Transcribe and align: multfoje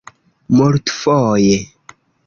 multfoje 0.55 1.55